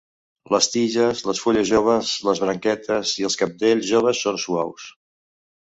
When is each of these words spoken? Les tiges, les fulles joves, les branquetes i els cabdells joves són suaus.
Les 0.53 0.67
tiges, 0.75 1.21
les 1.31 1.41
fulles 1.43 1.67
joves, 1.71 2.09
les 2.29 2.43
branquetes 2.47 3.15
i 3.23 3.29
els 3.31 3.39
cabdells 3.45 3.87
joves 3.95 4.25
són 4.27 4.45
suaus. 4.47 4.91